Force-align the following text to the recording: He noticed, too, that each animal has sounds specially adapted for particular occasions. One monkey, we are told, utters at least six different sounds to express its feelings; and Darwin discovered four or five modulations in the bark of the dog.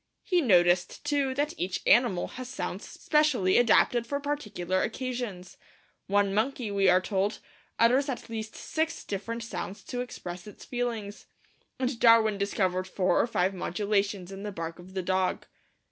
He 0.23 0.41
noticed, 0.41 1.05
too, 1.05 1.35
that 1.35 1.53
each 1.59 1.79
animal 1.85 2.29
has 2.29 2.49
sounds 2.49 2.87
specially 2.89 3.59
adapted 3.59 4.07
for 4.07 4.19
particular 4.19 4.81
occasions. 4.81 5.57
One 6.07 6.33
monkey, 6.33 6.71
we 6.71 6.89
are 6.89 6.99
told, 6.99 7.37
utters 7.77 8.09
at 8.09 8.27
least 8.27 8.55
six 8.55 9.03
different 9.03 9.43
sounds 9.43 9.83
to 9.83 10.01
express 10.01 10.47
its 10.47 10.65
feelings; 10.65 11.27
and 11.77 11.99
Darwin 11.99 12.39
discovered 12.39 12.87
four 12.87 13.21
or 13.21 13.27
five 13.27 13.53
modulations 13.53 14.31
in 14.31 14.41
the 14.41 14.51
bark 14.51 14.79
of 14.79 14.95
the 14.95 15.03
dog. 15.03 15.45